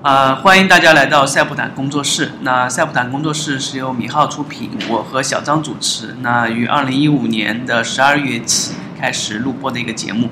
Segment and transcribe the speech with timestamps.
[0.00, 2.30] 啊、欢迎大家来到赛普坦工作室。
[2.42, 6.14] 那赛普坦工作室是由米浩出品，我和小张主持。
[6.20, 10.30] 那于二零一五年的十二月起开始录播的一个节目。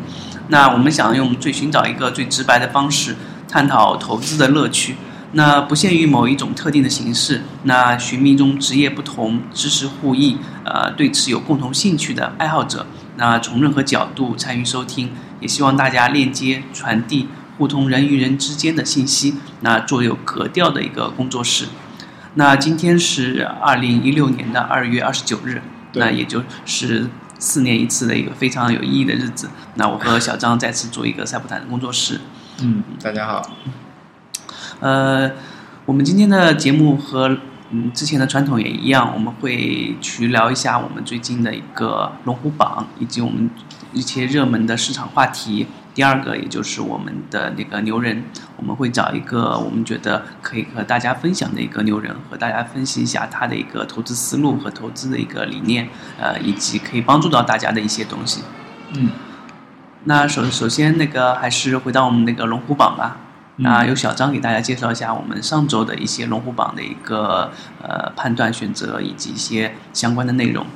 [0.49, 3.17] 那我们想用最寻找一个最直白的方式，
[3.49, 4.95] 探讨投资的乐趣。
[5.33, 12.87] 那不限于某一种特定的形式，那寻觅中职业不同、知识互异，呃，对此有共同兴趣的爱好者，
[13.17, 21.67] 那从任何角度参与收听，也希望大家链接、传递、互通人与人之间的信息，那做有格调的一个工作室。
[22.35, 25.63] 那今天是二零一六年的二月二十九日，
[25.95, 29.49] 那也就是四年一次的一个非常有意义的日子。
[29.77, 32.21] 那我和小张再次做一个塞普坦的工作室。
[32.61, 33.43] 嗯，大家好。
[34.81, 35.31] 呃，
[35.87, 37.39] 我们今天的节目和
[37.71, 43.49] 嗯之前的传统也一样，我们会去聊一下我们最近的一个龙虎榜，以及我们
[43.95, 45.67] 一些热门的市场话题。
[45.97, 48.23] 第二个，也就是我们的那个牛人，
[48.59, 55.89] 我们会找一个我们觉得可以和大家分享的一个牛人，和大家分析一下他的一个投资思路和投资的一个理念，
[56.21, 58.43] 呃，以及可以帮助到大家的一些东西。
[58.93, 59.09] 嗯，
[60.05, 63.17] 那首首先那个还是回到我们那个龙虎榜吧。
[63.17, 63.23] 嗯
[63.59, 67.51] 那由小张给大家介绍一下我们上周的一些龙虎榜的一个
[67.83, 70.67] 呃判断选择以及一些相关的内容。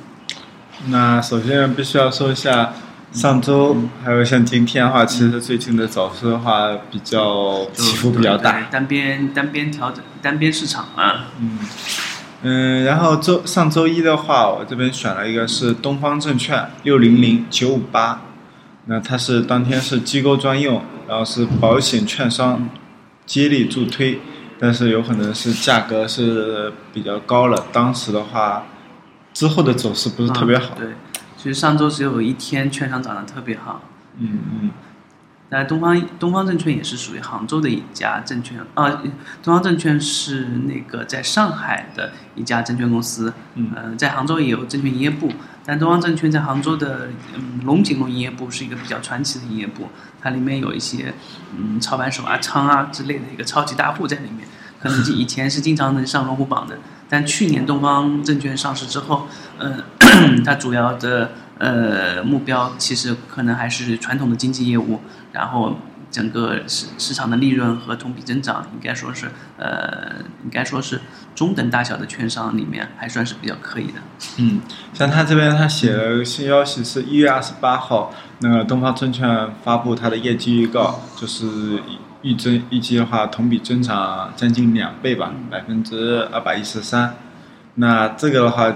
[0.87, 2.73] 那首先必须要说一下，
[3.11, 8.61] 上周还有像今天的话，其实最近的走势的话比较起伏比较大。
[8.71, 11.27] 单边单边调整单边市场啊。
[11.39, 11.59] 嗯
[12.43, 18.21] 嗯，然后周上周一的话，我这边选了一个是东方证券六零零九五八，
[18.85, 22.67] 那它是当天是机构专用，然后是保险券商
[23.27, 24.19] 接力助推，
[24.57, 28.63] 但是有可能是价格是比较高了，当时的话
[29.33, 30.75] 之后的走势不是特别好。
[31.41, 33.81] 其实上周只有一天券商涨得特别好。
[34.19, 34.69] 嗯嗯
[35.49, 39.01] 那东方东方证券也是属于杭州的一家证券啊，
[39.41, 45.29] 东方证券是那个在上海的一家证券公司，嗯呃，在杭州也有证券营业部，
[45.65, 49.89] 但东方证券在杭州的嗯龙井路营业部是一个比较传奇的营业部，
[50.21, 51.13] 它里面有一些
[51.57, 54.47] 嗯操盘手啊、仓啊之类的一个超级大户在里面，
[54.79, 56.77] 可能以前是经常能上龙虎榜的，
[57.11, 59.27] 但去年东方证券上市之后，
[59.59, 59.83] 嗯、
[60.45, 65.01] 它主要的呃目标其实可能还是传统的经济业务，
[65.33, 65.75] 然后
[66.09, 69.27] 整个市市场的利润和同比增长应该说是
[69.57, 71.01] 呃应该说是
[71.35, 73.93] 中等大小的券商里面还算是比较可以的。
[74.37, 74.61] 嗯，
[74.93, 81.45] 像他这边他写了个新消息是一月二十八号，那个东方证券发布它的业绩预告，就是
[82.21, 87.15] 预增预计的话同比增长将近两倍吧，百分之二百一十三。
[87.75, 88.73] 那这个的话，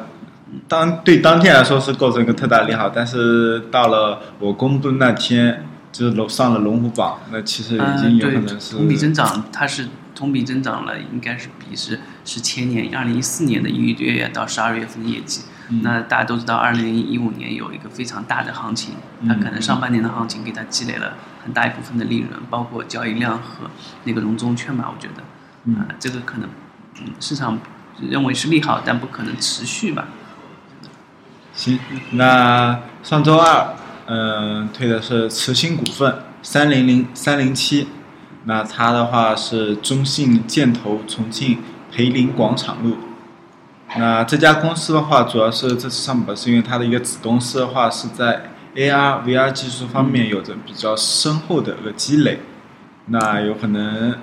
[0.67, 15.41] 当对当天来说是构成一个特大利好，但是到了我公布那天，就是楼上了龙虎榜，那其实已经有可能是、同比增长，它是同比增长了，应该是比是是前年二零一四年的一月到十二月份的业绩。
[15.69, 15.81] 嗯。
[15.83, 18.95] 那大家都知道，二零一五年有一个非常大的行情，
[19.27, 23.69] 它可能上半年的行情给它积累了很大一部分的利润，包括交易量和
[24.03, 25.23] 那个融中券吧，我觉得，
[25.65, 25.75] 嗯。
[25.75, 26.49] 啊、这个可能，
[27.01, 27.59] 嗯，市场
[27.99, 30.07] 认为是利好，但不可能持续吧。
[31.53, 31.79] 行，
[32.11, 33.75] 那上周二，
[34.07, 37.87] 嗯、推的是慈兴股份三零零三零七，
[38.43, 41.59] 那它的话是中信建投重庆
[41.91, 42.97] 培林广场路。
[43.97, 52.41] 那这家公司的话，主要是这次上榜是因为它的一个子公司的话是在 AR、VR 技术方面有着比较深厚的一个积累，
[53.05, 54.15] 那有可能，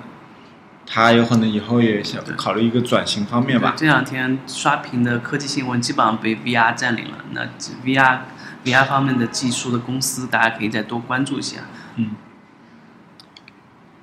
[0.85, 3.73] 它有可能以后也想考虑一个转型方面吧。
[3.75, 7.41] 这两天刷屏的科技新闻基本上被 VR 占领了，那
[7.83, 8.19] VR
[8.63, 11.61] VR 方面的技术的公司，大家可以再多关注一下。
[11.95, 12.11] 嗯，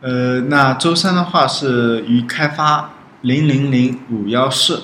[0.00, 4.82] 呃，那周三的话是渝开发零零零五幺四，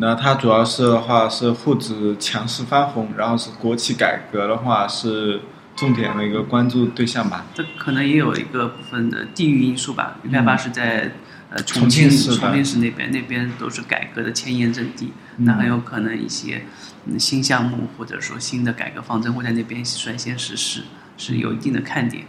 [0.00, 5.40] 那它主要是的话是沪指强势翻红，然后是国企改革的话是
[5.74, 7.46] 重点的一个关注对象吧。
[7.54, 10.16] 这可能也有一个部分的地域因素吧。
[10.22, 11.12] 渝开发是在
[11.50, 16.62] 呃重重庆庆市重庆市那边，那边都是改革的前沿阵地，嗯那很有可能一些
[17.06, 20.82] 嗯新项目或者说新的改革方针会在那边率先实施，
[21.16, 22.24] 是有一定的看点。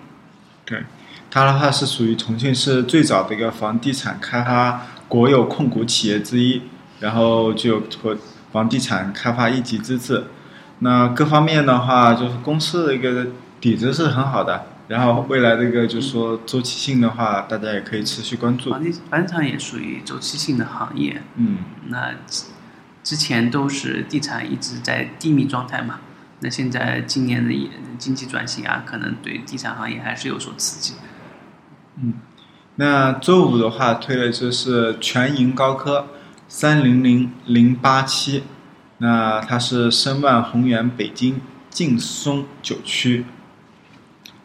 [0.66, 0.84] 对，
[1.30, 6.62] 它的话是属于重庆市最早的一个房地产开发国有控股企业之一，
[7.00, 8.18] 然后就有和
[8.52, 10.26] 房地产开发一级资质。
[10.80, 13.28] 那各方面的话，就是公司的一个
[13.60, 18.70] 底子是很好的，然后未来这个就是说周期性的话，大家也可以持续关注。
[18.70, 21.58] 房地房地产也属于周期性的行业，嗯
[21.88, 22.46] 那之
[23.04, 26.00] 之前都是地产一直在低迷状态嘛，
[26.40, 30.94] 那现在今年的也经济转型啊，可能对地产行业还是有所刺激。
[32.02, 32.14] 嗯，
[32.76, 36.08] 那周五的话推的就是全银高科
[36.50, 38.44] 三零零零八七，
[38.98, 43.24] 那它是申万宏源北京劲松九区。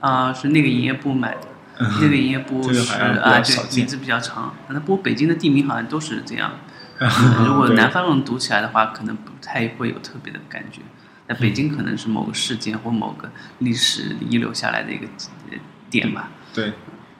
[0.00, 1.48] 啊，是那个营业部买的，
[1.78, 4.54] 那个营业部是啊，对，名字比较长。
[4.68, 6.52] 那不过北京的地名好像都是这样。
[7.46, 10.82] 如果南方人读起来的话，可能不太会有特别的感觉。
[11.26, 13.30] 那北京可能是某个事件或某个
[13.60, 15.06] 历史遗留下来的一个
[15.50, 15.56] 呃
[15.88, 16.28] 点吧。
[16.52, 16.74] 对，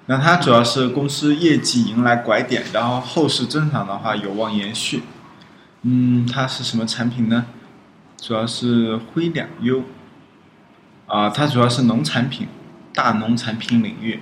[0.06, 5.03] 那它主要是公司业绩迎来拐点，然后后市增长的话有望延续。
[5.83, 7.47] 嗯，它是什么产品呢？
[8.19, 9.83] 主要是灰两优。
[11.06, 12.49] 啊，它主要是农产品，
[12.95, 14.21] 大农产品领域。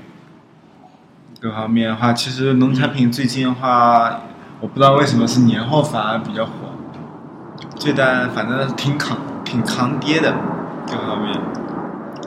[1.40, 4.23] 各方面的话，其实农产品最近的话，
[4.61, 6.52] 我不知道为什么是年后反而比较火，
[7.79, 10.34] 这单反正挺扛挺扛跌的，
[10.87, 11.32] 各方面。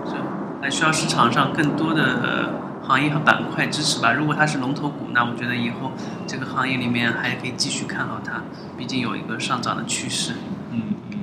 [0.05, 0.15] 是，
[0.61, 2.44] 还需要市场上更多的
[2.87, 4.13] 行业和板块支持吧。
[4.13, 5.91] 如果它是龙头股，那我觉得以后
[6.25, 8.43] 这个行业里面还可以继续看好它，
[8.77, 10.33] 毕竟有一个上涨的趋势。
[10.71, 11.19] 嗯嗯，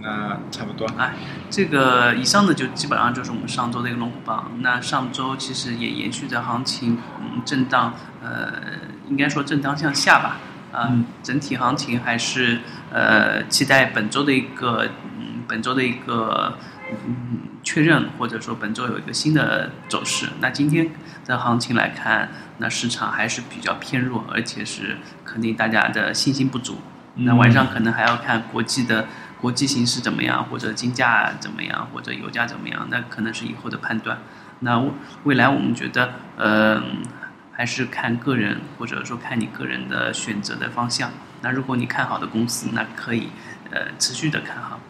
[0.00, 0.86] 那差不多。
[0.96, 1.14] 哎，
[1.50, 4.52] 这个以上的就基本上就是我们上周的一个龙虎榜。
[4.60, 8.52] 那上周其实也延续着行情，嗯，震荡，呃，
[9.08, 10.38] 应该说震荡向下吧。
[10.72, 12.58] 啊、嗯整体行情还是
[12.90, 16.58] 呃期待本周的一个嗯本周的一个
[17.06, 20.28] 嗯确认，或者说本周有一个新的走势。
[20.40, 20.90] 那今天
[21.24, 22.28] 的行情来看，
[22.58, 26.78] 那市场还是比较偏弱，而且是肯定大家的信心不足。
[27.16, 29.06] 那晚上可能还要看国际的
[29.40, 34.18] 国际形势怎么样，或者金价怎么样，或者油价怎么样，那可能是以后的判断。
[34.60, 34.90] 那未
[35.24, 36.82] 未来我们觉得，呃，
[37.52, 41.10] 还是看个人，或者说看你个人的选择的方向。
[41.40, 43.28] 那如果你看好的公司，那可以
[43.70, 44.80] 呃持续的看好。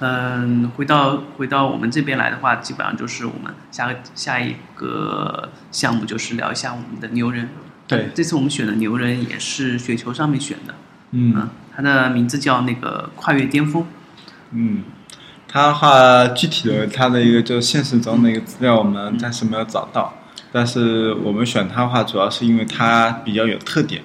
[0.00, 7.48] 嗯，回到回到我们这边来的话，基本上就是我们下个下一个项目就是聊一下我们的牛人。
[7.88, 10.74] 对这次我们选的牛人也是雪球上面选的。
[11.10, 13.86] 嗯它的名字叫那个跨越巅峰。
[14.52, 14.84] 嗯，
[15.48, 20.14] 它的话具体的它的一个就是现实中的一个资料我们暂时没有找到，
[20.52, 24.02] 但是我们选它的话主要是因为它比较有特点，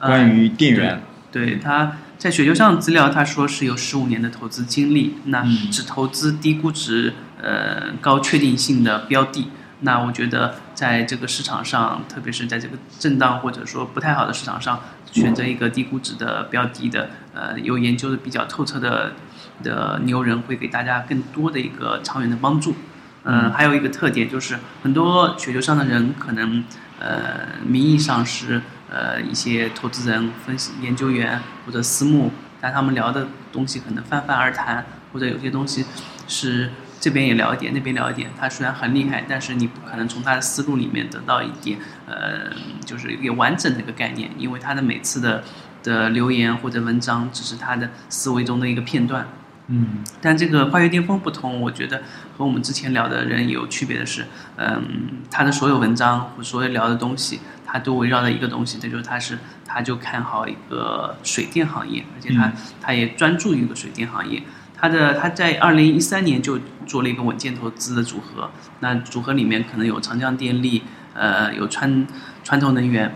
[0.00, 1.00] 关于电源。
[1.32, 7.12] 对，他在雪球上的资料，他说是有十五年的投资经历，那嗯只投资低估值、
[7.42, 9.50] 呃高确定性的标的。
[9.80, 14.80] 那我觉得在这个市场上，特别是在这个震荡或者说不太好的市场上，
[15.12, 19.12] 选择一个低估值的标的的，呃，有研究的比较透彻的
[19.62, 22.74] 的牛人，会给大家更多的一个长远的帮助。
[23.24, 26.64] 嗯，还有一个特点就是，很多雪球上的人可能，
[26.98, 32.30] 呃，名义上是呃一些投资人、分析研究员或者私募，
[32.60, 35.84] 但他们聊的东西可能泛泛而谈，或者有些东西
[36.28, 38.30] 是这边也聊一点，那边聊一点。
[38.38, 42.50] 他虽然很厉害，但是你不可能从他的思路里面得到一点，呃，
[42.84, 45.42] 就是一个完整的一个概念，因为他的每次的
[45.82, 49.26] 的留言或者文章只是他的思维中的一个片段。
[49.68, 52.00] 嗯但这个跨越巅峰不同，我觉得
[52.38, 54.24] 和我们之前聊的人有区别的是，
[54.56, 57.40] 嗯，他的所有文章或所有聊的东西，
[57.76, 64.42] 他都围绕着一个东西，这就是他是他就看好一个水电行业，而且他、嗯他也专注于一个水电行业。
[64.74, 72.06] 他的他在二零一三年就做了一个稳健投资的组合，那组合里面可能有长江电力，呃，有川
[72.42, 73.14] 川投能源，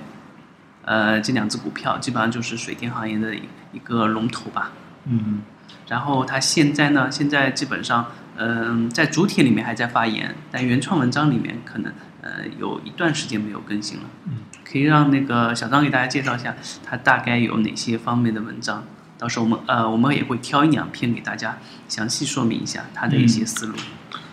[0.85, 4.73] 呃，这两只股票基本上就是水电行业的一一个龙头吧。
[5.07, 5.41] 嗯
[5.87, 14.05] 然后他现在呢，现在基本上，嗯、在主体里面还在发言，但原创文章里面可能呃有一段时间没有更新了。
[14.27, 14.39] 嗯，
[14.71, 18.85] 可以让那个小张给大家介绍一下，他大概有哪些方面的文章。
[19.19, 21.59] 到时候我们呃我们也会挑一两篇给大家
[21.89, 23.75] 详细说明一下他的一些思路。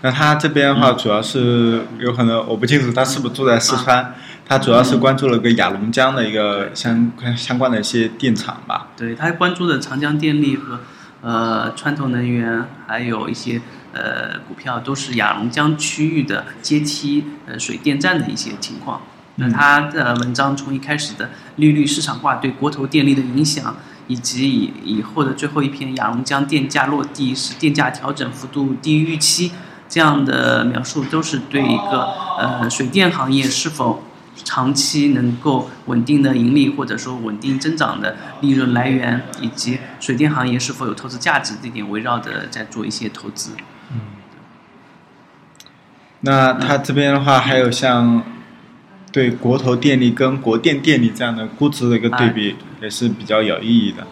[0.02, 4.14] 那他这边的话，主要是有可能我不清楚他是不是住在四川，
[4.46, 8.90] 他主要是关注了个雅龙江的一个相相关的一些电厂吧。
[8.96, 10.80] 对他关注的长江电力和
[11.22, 13.60] 呃川投能源，还有一些
[13.92, 19.02] 呃股票都是雅龙江区域的阶梯呃水电站的一些情况。
[19.40, 23.76] 那他的文章从一开始的利率市场化对国投电力的影响，
[24.08, 29.52] 以及以以后的最后一篇雅龙江电价落地是电价调整幅度低于预期
[29.88, 34.04] 这样的描述，都是对一个呃水电行业是否
[34.44, 43.52] 长期能够稳定的盈利，或者说稳定增长的利润来源，以及水电行业是否有投资价值这点围绕的在做一些投资。
[46.22, 48.24] 那他这边的话，还有像
[49.18, 54.06] 对国投电力跟国电电力这样的估值的一个对比，也是比较有意义的。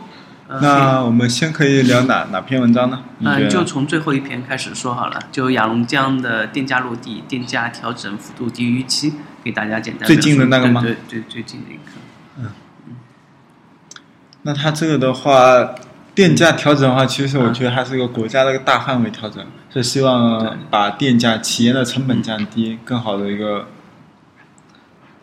[0.47, 3.03] 呃那我们先可以聊哪哪篇文章呢？
[3.19, 5.19] 嗯，得就从最后一篇开始说好了。
[5.31, 11.91] 就雅龙江的电价落地，电价调整幅度低于预期，给大家简单最近的那个吗对对，最近的一个。
[12.37, 12.45] 嗯
[14.41, 15.75] 那它这个的话，
[16.15, 23.67] 电价调整的话，其实我觉得还是一个国家的一个大范围调整，是希望把电价、企业的成本降低，更好的一个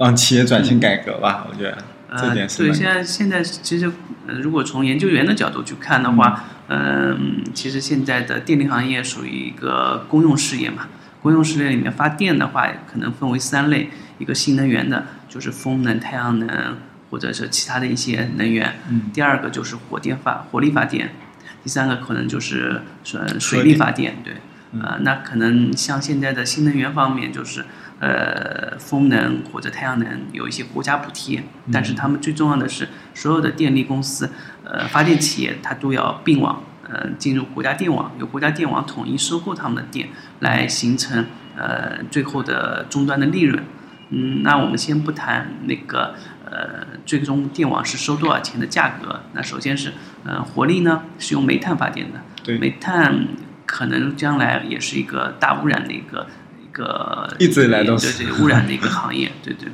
[0.04, 1.47] 让企业转型改革吧。
[1.50, 1.78] 我觉得
[2.16, 3.90] 这呃，点是对，现在现在其实，
[4.26, 10.88] 呃，如果从研究员的角度去看的话，嗯、其实现在的电力行业属于一个公用事业嘛。
[11.23, 16.76] 公用事业里面发电的话，可能分为三类：一个新能源的，就是风能、太阳能
[17.11, 21.06] 或者是其他的一些能源；嗯第二个就是火电发火力发电；
[21.62, 24.16] 第三个可能就是水水力发电。
[24.25, 24.35] 对，
[24.80, 27.66] 呃，那可能像现在的新能源方面，就是
[28.02, 34.28] 呃风能或者太阳能有一些国家补贴，但是他们最重要的是，所有的电力公司、
[34.64, 40.09] 呃发电企业，它都要并网，呃进入国家电网，由国家电网统一收购他们的电，
[40.40, 43.62] 来形成呃最后的终端的利润。
[44.11, 49.92] 嗯，那我们先不谈那个呃最终电网是收多少钱的价格，那首先是
[50.25, 52.59] 呃火力呢是用煤炭发电的，对。
[52.59, 53.28] 煤炭
[53.64, 56.41] 可能将来也是一个大污染的一个一
[56.73, 59.69] 个一直以来都对是对污染的一个行业，对对。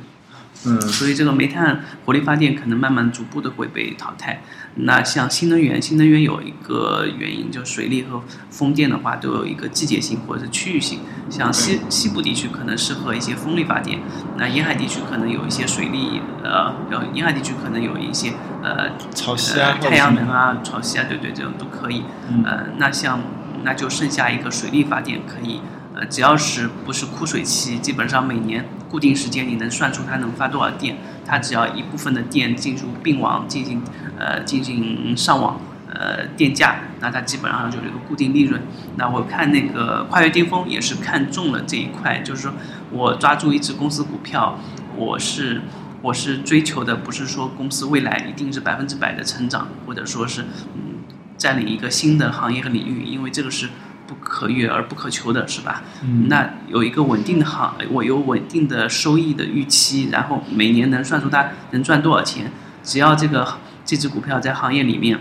[0.65, 4.41] 嗯所以这个煤炭火力发电可能慢慢逐步的会被淘汰。
[4.75, 10.99] 那像新能源，新能源有一个原因，就水力和风电的话都有一个季节性或者是区域性。
[11.29, 14.01] 像西西部地区可能适合一些风力发电，
[14.37, 22.03] 那沿海地区可能有一些水力，呃，呃沿海地区可能有一些呃潮汐啊呃，太阳能啊、潮汐啊，对对，这种都可以。
[22.29, 23.21] 嗯呃，那像
[23.63, 25.61] 那就剩下一个水力发电可以，
[26.05, 33.83] 只要是不是枯水期，基本上每年固定时间你能算出它能发多少电，它只要一部分的电进入并网进行
[34.17, 35.59] 呃进行上网。
[35.91, 38.61] 呃，电价，那它基本上就是一个固定利润。
[38.95, 42.53] 那我看那个跨越巅峰也是看中了这一块，就是说
[42.91, 44.59] 我抓住一只公司股票，
[44.95, 45.63] 我是
[46.03, 50.43] 我是追求的不是说公司未来一定是百分之百的成长，或者说是
[50.75, 50.99] 嗯
[51.39, 53.69] 占领一个新的行业和领域，因为这个是
[54.09, 55.83] 不可遇而不可求的，是吧？
[56.01, 62.51] 嗯那有一个稳定的行，我有稳定的收益的预期，然后每年能算出它能赚多少钱，
[62.83, 65.19] 只要这个这只股票在行业里面。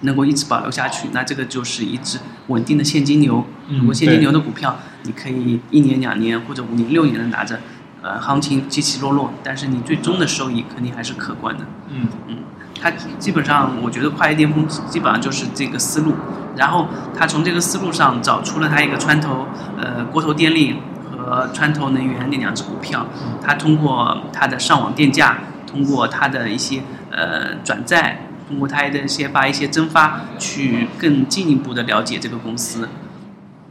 [0.00, 2.18] 能够一直保留下去，那这个就是一只
[2.48, 3.46] 稳定的现金流。
[3.68, 7.58] 嗯如果现金流的股票，你可以一年、两年或者五年、六年的拿着，
[8.04, 11.64] 呃，行情起起落落，但是你最终的收益肯定还是可观的。
[11.88, 12.36] 嗯嗯
[12.78, 16.12] 它基本上，我觉得跨越巅峰基本上就是这个思路，
[16.54, 19.46] 然后他从这个思路上找出了他一个川投，
[19.78, 20.76] 呃，国投电力
[21.10, 23.06] 和川投能源那两只股票，
[23.42, 32.90] 他通过他的上网电价，通过他的一些呃转债，通过他的一些发一些增发，去更进一步的了解这个公司。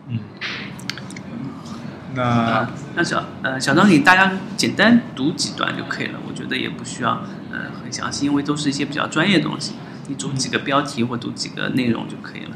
[0.08, 0.18] 嗯，
[2.16, 9.74] 那啊，那小呃小张给大家简单读几段就可以了，我觉得也不需要呃很详细，因为都是一些比较专业的东西，
[10.08, 12.52] 你读几个标题或读几个内容就可以了。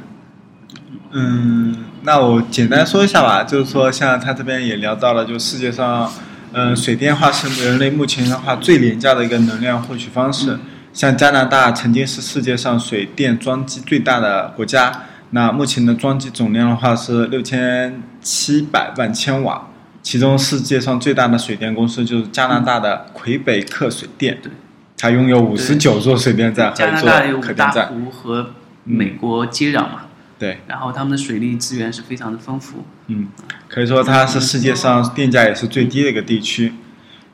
[1.11, 6.11] 嗯，那我简单说一下吧，就是说，像他这边也聊到了，就世界上，
[6.51, 10.59] 嗯、水电话是人类目前的话最廉价的一个能量获取方式。
[10.93, 19.69] 像加拿大曾经是世界上水电装机最大的国家，那目前的装机总量的话是六千七百万千瓦，
[20.03, 24.51] 其中世界上最大的水电公司就是加拿大的魁北克水电对，
[24.97, 28.51] 它拥有五十九座水电站和加一座拿大有五大可电站，湖和
[28.83, 30.01] 美国接壤嘛，
[30.37, 30.59] 对。
[30.67, 32.83] 然后他们的水利资源是非常的丰富。
[33.07, 33.29] 嗯，
[33.69, 36.73] 可以说它是世界上电价也是最低的一个地区。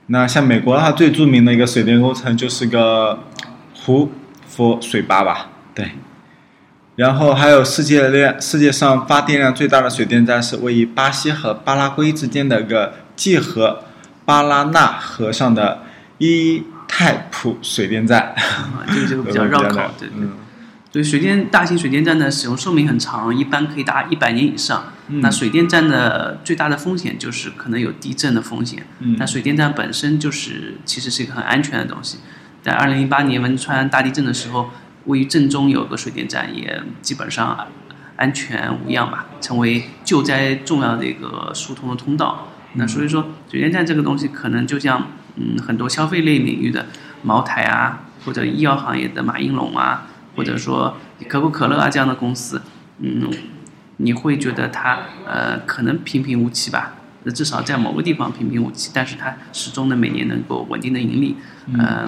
[0.06, 3.24] 那像美国的话，最著名的一个水电工程就是个
[3.74, 4.12] 胡
[4.46, 5.90] 佛水坝吧，对。
[6.96, 13.84] 然后还有世界量世界上发电量最大的水电站是位于巴西和巴拉圭之间的一个界河
[14.26, 15.82] 巴拉纳河上的
[16.20, 20.12] 伊泰普水电站，啊，这个就比较 绕口，对对。
[20.18, 20.32] 嗯
[20.94, 24.94] 所以水电大型水电站的使用寿命很长，一般可以达一百年以上。
[25.08, 28.86] 嗯那水电站的最大的风险就是可能有地震的风险。
[29.00, 32.20] 嗯但水电站本身就是其实是一个很安全的东西。
[32.62, 34.70] 在二零零八年汶川大地震的时候，
[35.06, 37.68] 位于正中有个水电站，也基本上
[38.16, 42.48] 安全无恙吧，成为救灾重要的一个疏通的通道。
[42.74, 46.88] 那所以说，水电站这个东西可能就像嗯很多消费类领域的
[47.22, 52.62] 茅台啊，或者医药行业的马应龙啊，或者说可口可乐啊这样的公司，
[53.00, 53.30] 嗯，
[53.98, 56.94] 你会觉得它呃可能平平无奇吧，
[57.24, 61.36] 那至少在某个地方平平无奇，但是它始终的每年能够稳定的盈利，
[61.78, 62.06] 呃，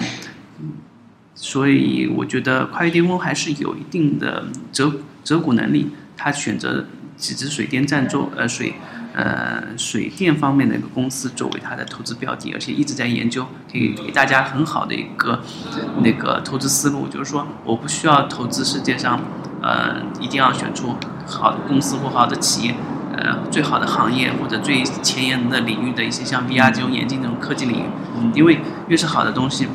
[1.36, 4.90] 所以我觉得跨越巅峰还是有一定的折
[5.22, 8.72] 折股能力，他选择几只水电站做呃水
[9.14, 15.42] 呃水电方面的一个公司作为他的投资标的，而且一直在研究，可以给大家很好的一个
[16.02, 19.20] 那个投资思路，就是说我不需要投资世界上
[19.62, 22.74] 呃一定要选出好的公司或好的企业。
[23.18, 27.84] 呃，最好的行业或者最前沿的领域的一些像 VR 这种眼镜这种科技领域，
[28.34, 29.66] 因为越是好的东西，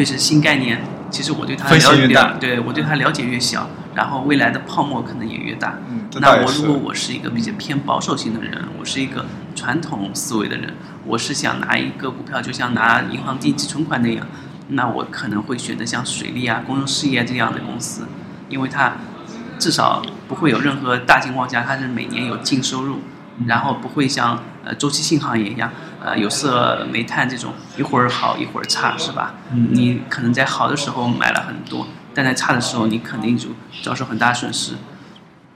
[0.00, 0.80] 越是新概念，
[1.10, 2.08] 其实我对它了解，
[2.40, 5.74] 对我对它了解越小，然后未来的泡沫可能也越大。
[5.90, 10.72] 嗯，那我如果我是一个比较偏保守型的人，我是一个传统思维的人，
[11.04, 14.26] 我是想拿一个股票就像拿银行定期存款那样，
[14.68, 18.08] 那我可能会选择像水利啊、公用事业这样的公司，
[18.48, 18.94] 因为它。
[19.58, 23.00] 至少不会有任何大情况下，它是每年有净收入，
[23.46, 25.70] 然后不会像呃周期性行业一样，
[26.02, 29.34] 呃有色、煤炭这种一会儿好一会儿差，是吧？
[29.52, 33.50] 你可能在好的时候买了很多，但在差的时候你肯定就
[33.82, 34.74] 遭受很大损失。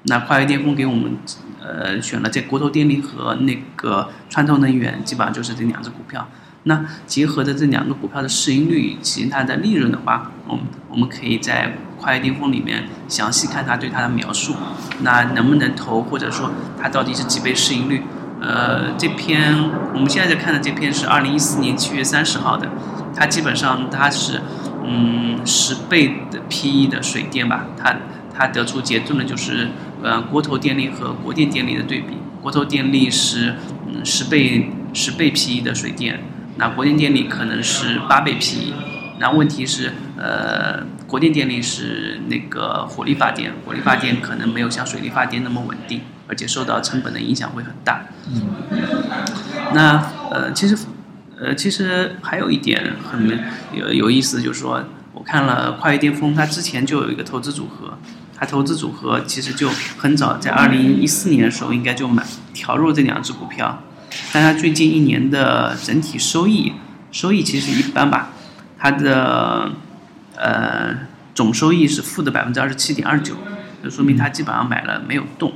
[0.04, 1.16] 那跨越巅峰给我们
[1.62, 6.28] 呃选了这国投电力和那个川投能源，基本上就是这两只股票。
[6.64, 11.76] 那结合着这两个股票的市盈率以及它的利润的话，我们我们可以在。
[11.96, 14.54] 跨越巅峰里面详细看他对它的描述，
[15.00, 18.02] 那能不能投，或者说它到底是几倍市盈率？
[18.44, 19.54] 呃，这篇
[19.94, 22.68] 我们现在在看的这篇是二零一四年七月三十号的，
[23.16, 24.42] 它基本上它是
[24.84, 27.96] 嗯十倍的 PE 的水电吧，它
[28.34, 29.68] 它得出结论的就是
[30.02, 33.54] 呃国投电力和国电电力的对比，国投电力是
[33.86, 36.22] 嗯十倍十倍 PE 的水电，
[36.58, 38.74] 那国电电力可能是八倍 PE，
[39.18, 40.84] 那问题是呃。
[41.06, 48.02] 国电电力是那个火力发电，火力发电可能没有像水力发电那么稳定，而且受到成本的影响会很大。
[48.28, 48.42] 嗯。
[49.74, 50.76] 那呃，其实
[51.38, 53.40] 呃，其实还有一点很
[53.72, 57.98] 有有意思，就是说我看了跨越巅峰，它之前就有一个投资组合，
[58.36, 63.82] 它投资组合其实就很早，在二零一四年的时候应该就买调入这两只股票，
[64.32, 66.72] 但它最近一年的整体收益
[67.10, 68.30] 收益其实一般吧，
[68.78, 69.70] 它的。
[70.36, 70.92] 呃，
[71.32, 73.36] 总收益是负的百分之二十七点二九，
[73.84, 75.52] 就说明他基本上买了没有动。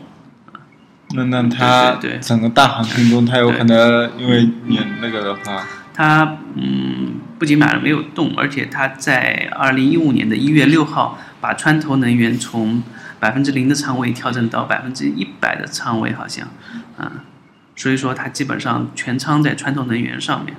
[1.14, 12.83] 那那他整个大行情中，他有可能因为你那个的话，他嗯，不仅买了没有动，而且他在二零一五年的一月六号把川投能源从
[13.18, 16.47] 百分之零的仓位调整到百分之一百的仓位，好像，
[16.97, 17.25] 啊，
[17.75, 20.55] 所以说他基本上全仓在川投能源上面。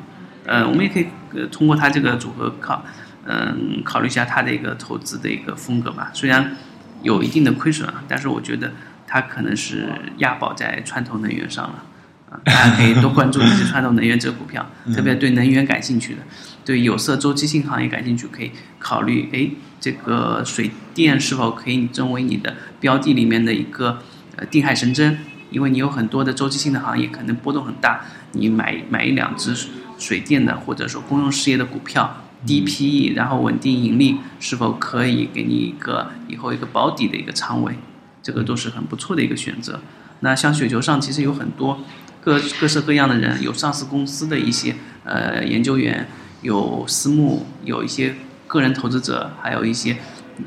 [0.46, 1.08] 呃，我们也可以
[1.52, 2.84] 通过他这个组合考。
[3.32, 6.10] 嗯，考虑一下他的一个投资的一个风格吧。
[6.14, 6.56] 虽然
[7.04, 8.72] 有一定的亏损啊，但是我觉得
[9.10, 11.84] 它可能是押宝在传统能源上了
[12.30, 12.40] 啊。
[12.46, 16.20] 大家可以多关注这些传统能源这个股票，特别对能源感兴趣的，
[16.64, 24.04] 对有色周期性行业感兴趣，可以考虑哎，这个水电是否可以作为你的标的里面的一个
[24.36, 25.18] 呃定海神针？
[25.50, 29.56] 因为你有很多的周期性的行业可能波动很大，你买买一两只
[29.98, 32.22] 水电的或者说公用事业的股票。
[32.46, 37.74] 低 PE，然后稳定盈利，是否可以给你一个以后一个保底的一个仓位？
[38.22, 39.80] 这个都是很不错的一个选择。
[40.22, 41.80] 那像雪球上其实有很多
[42.22, 46.08] 各各式各样的人，有上市公司的一些呃研究员，
[46.42, 48.16] 有私募，有一些
[48.48, 49.98] 个人投资者，还有一些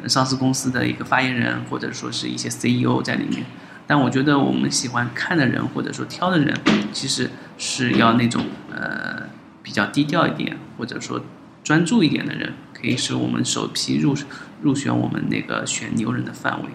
[0.06, 3.44] 上市公司的一个发言人，或者说是一些 CEO 在里面。
[3.86, 6.56] 但我觉得我们喜欢看的人，或者说挑的人，
[6.92, 9.22] 其实是要那种呃
[9.62, 11.22] 比较低调一点，或者说。
[11.64, 14.16] 专注一点的人，可以是我们首批入
[14.62, 16.68] 入选我们那个选牛人的范围，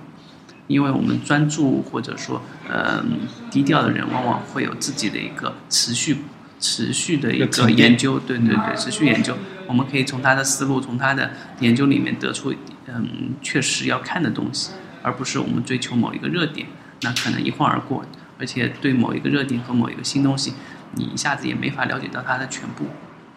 [0.67, 6.17] 因为我们专注或者说嗯低调的人，往往会有自己的一个持续
[6.59, 12.53] 持续的一个研究，对对对，持续研究，我们可以从他的思路，从他的研究里面得出
[12.87, 16.67] 嗯确实要看的东西，而不是我们追求某一个热点，
[17.01, 18.03] 那可能一晃而过，
[18.39, 20.53] 而且对某一个热点和某一个新东西，
[20.95, 22.85] 你一下子也没法了解到它的全部。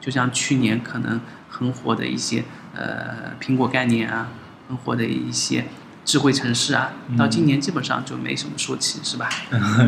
[0.00, 2.42] 就像去年可能很火的一些
[2.74, 4.28] 呃苹果概念啊，
[4.66, 5.66] 很火的一些
[6.04, 9.28] 智慧城市啊，到今年基本上就没什么说起，是吧？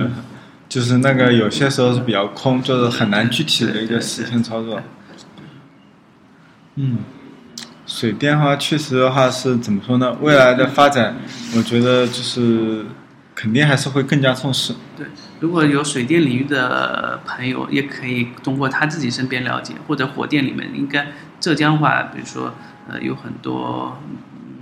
[0.68, 4.80] 就是那个有些时候是比较空，就是很难具体的一个实现操作。
[6.76, 6.98] 嗯，
[7.86, 10.16] 水电的话，确实的话是怎么说呢？
[10.20, 11.16] 未来的发展，
[11.56, 12.86] 我觉得就是。
[13.34, 14.74] 肯定还是会更加重视。
[14.94, 15.06] 对，
[15.40, 21.08] 如果有水电领域的朋友，也可以通过他自己身边了解，或者火电里面，应该
[21.40, 22.54] 浙江话，比如说，
[22.86, 23.98] 呃，有很多，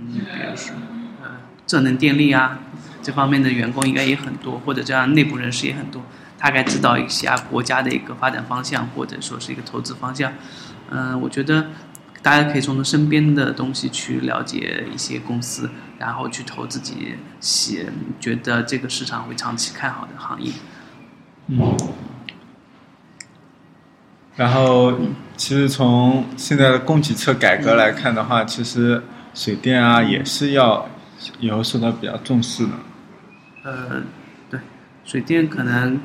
[0.07, 1.00] 嗯，比如说，呃，
[1.65, 2.59] 智能电力啊，
[3.01, 6.01] 这方面的员工应该也很多，或者这样内部人士也很多，
[6.37, 10.33] 大概知道一下国家的一个发展方向，或者说是一个投资方向。
[10.89, 11.67] 嗯，我觉得
[12.21, 17.85] 大家可以从身边的东西去了解一些公司，然后去投自己喜
[18.19, 20.51] 觉得这个市场会长期看好的行业。
[21.47, 21.77] 嗯。
[24.37, 24.97] 然后，
[25.35, 30.87] 其实从现在的供给侧改革来看的话，其实水电啊也是要
[31.39, 32.71] 以后受到比较重视的。
[33.63, 34.01] 呃，
[34.49, 34.59] 对，
[35.03, 35.99] 水电可能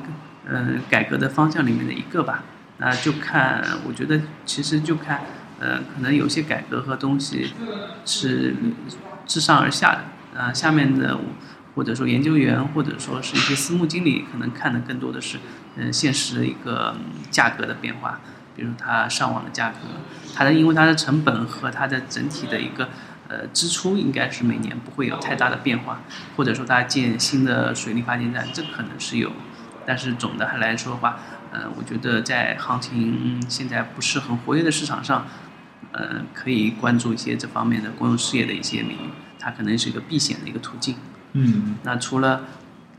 [0.45, 2.43] 嗯改革的方向里面的一个吧。
[2.79, 5.21] 那就看，我觉得其实就看，
[5.59, 7.51] 呃，可能有些改革和东西
[8.05, 8.55] 是
[9.25, 11.17] 自上而下的，啊，下面的
[11.73, 15.39] 或者说研究员或者说是一些私募经理，可能看的更多的是，
[15.75, 16.95] 嗯，现实的一个
[17.31, 18.19] 价格的变化，
[18.55, 19.77] 比如它上网的价格，
[20.35, 22.89] 它的因为它的成本和它的整体的一个
[23.27, 26.01] 呃支出应该是每年不会有太大的变化，
[26.35, 29.31] 或者说它建新的水力发电站，这可能是有，
[29.85, 31.19] 但是总的来说的话。
[31.49, 35.25] 呃，我觉得在行情现在不是很活跃的市场上，
[35.93, 39.09] 呃，可以关注一些这方面的公用事业的一些领域，
[39.39, 40.97] 它可能是一个避险的一个途径。
[41.31, 41.77] 嗯。
[41.83, 42.41] 那除了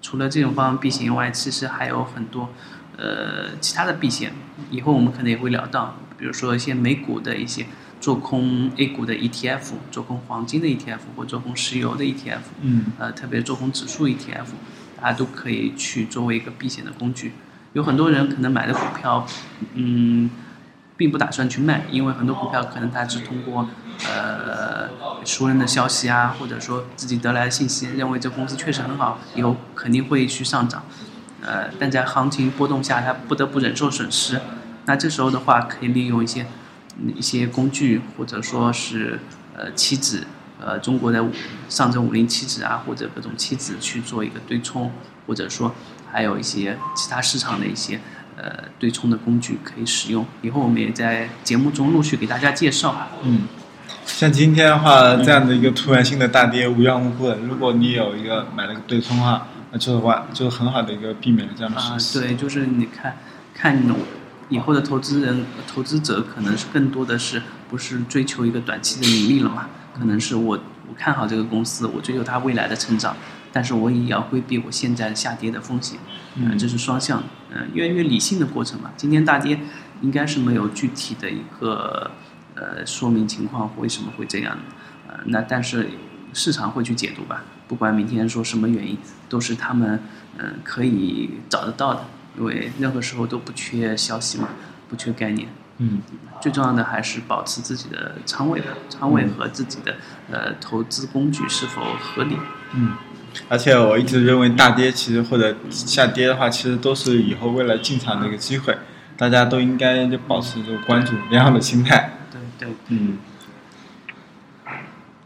[0.00, 2.48] 除了这种方面避险以外，其实还有很多
[2.96, 4.32] 呃其他的避险，
[4.70, 7.66] 以后我们可能也会聊到，比如说一些美股的一些
[8.09, 12.38] 做空 A 股的 ETF，做空黄金的 ETF 或做空石油的 ETF。
[12.62, 12.87] 嗯。
[12.99, 14.47] 呃，特别做空指数 ETF，
[14.99, 17.35] 大家都可以去作为一个避险的工具。
[17.75, 19.27] 有很多人可能买的股票，
[19.75, 20.31] 嗯，
[20.97, 23.68] 并不打算去卖，因为很多股票可能他是通过
[24.07, 24.88] 呃
[25.27, 30.83] 熟人的消息啊，或者说自己得来的信息，认为这公司确实很好，以后肯定会去上涨，
[31.42, 34.40] 呃，但在行情波动下，他不得不忍受损失。
[34.87, 36.47] 那这时候的话，可以利用一些
[37.16, 39.20] 一些工具，或者说是
[39.56, 40.24] 呃期指，
[40.61, 41.24] 呃中国的
[41.68, 44.92] 上证五零期指啊，或者各种期指去做一个对冲，
[45.26, 45.74] 或者说。
[46.11, 48.00] 还有一些其他市场的一些
[48.34, 52.96] 呃对冲的工具可以使用，以后我们也在节目中陆续给大家介绍。
[53.24, 53.42] 嗯，
[54.06, 62.22] 像今天的话，这样的一个突然性的大跌无缘无故的，如果你有一个买了个对冲的话，那就是完就是很好的一个避免了这样的事情。
[62.22, 63.18] 啊，对，就是你看
[63.52, 63.87] 看
[64.48, 69.68] 以后的投资人投资者可能是更多的是不是追求一个短期的盈利了嘛？
[69.98, 70.58] 可能是我
[70.88, 73.16] 我看好这个公司，我追求它未来的成长。
[73.50, 75.98] 但是我也要规避我现在下跌的风险，
[76.37, 78.90] 嗯，这是双向，嗯，越来越理性的过程嘛。
[78.94, 79.58] 今天大跌，
[80.02, 82.11] 应该是没有具体的一个
[82.54, 84.58] 呃说明情况为什么会这样，
[85.08, 85.88] 呃，那但是
[86.34, 87.42] 市场会去解读吧。
[87.66, 88.98] 不管明天说什么原因，
[89.30, 89.98] 都是他们
[90.37, 92.04] 嗯可以找得到的，
[92.38, 94.48] 因为任何时候都不缺消息嘛，
[94.88, 95.48] 不缺概念。
[95.79, 96.01] 嗯，
[96.40, 99.96] 最重要的还是保持自己的仓位吧，仓位和自己的
[100.31, 102.37] 呃投资工具是否合理。
[102.74, 102.92] 嗯。
[103.48, 108.77] 而且我一直认为大跌其实或者下跌的话，其实都是以后未来进场的一个机会，
[109.16, 112.18] 大家都应该就保持这个关注良好的心态。
[112.31, 113.18] 对对，嗯。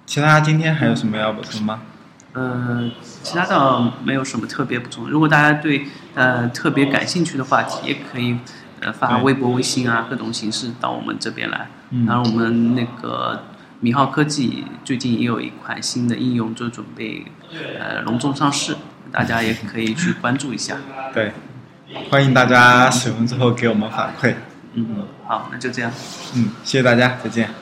[0.04, 1.82] 其他今天还有什么要补充吗？
[2.34, 2.90] 呃，
[3.22, 5.08] 其他倒没有什么特别补充。
[5.08, 8.36] 如果大家对呃特别感兴趣的话题，也可以
[8.80, 11.68] 呃发微博、微信啊各种形式到我们这边来。
[11.90, 12.06] 嗯。
[12.06, 13.44] 然后我们那个。
[13.84, 17.26] 米浩科技最近也有一款新的应用，就准备
[17.80, 18.76] 呃隆重上市，
[19.10, 20.76] 大家也可以去关注一下。
[21.12, 21.32] 对，
[22.08, 24.36] 欢迎大家使用之后给我们反馈。
[24.74, 25.90] 嗯，好，那就这样。
[26.36, 27.61] 嗯，谢谢大家，再见。